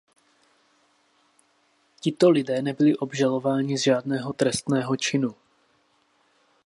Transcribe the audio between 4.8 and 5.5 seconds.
činu.